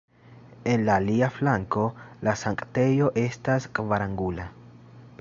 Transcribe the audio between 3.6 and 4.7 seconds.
kvarangula.